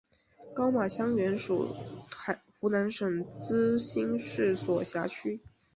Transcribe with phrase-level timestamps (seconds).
[0.55, 1.75] 高码乡原属
[2.59, 5.37] 湖南省资兴市所辖乡。